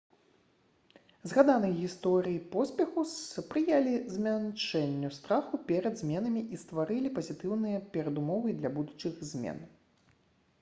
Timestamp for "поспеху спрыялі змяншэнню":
2.55-5.11